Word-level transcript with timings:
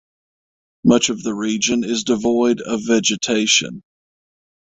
Much 0.83 1.09
of 1.09 1.21
the 1.21 1.35
region 1.35 1.83
is 1.83 2.03
devoid 2.03 2.59
of 2.59 2.81
vegetation. 2.83 3.83